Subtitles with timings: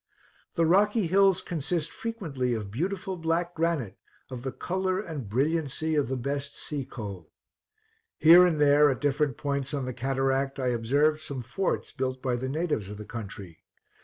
[0.55, 3.99] The rocky hills consist frequently of beautiful black granite,
[4.31, 7.29] of the color and brilliancy of the best sea coal.
[8.17, 12.35] Here and there, at different points on the Cataract, I observed some forts built by
[12.35, 13.61] the natives of the country.